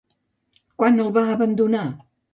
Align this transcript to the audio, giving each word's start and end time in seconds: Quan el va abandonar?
Quan 0.79 0.97
el 1.05 1.11
va 1.19 1.23
abandonar? 1.37 1.85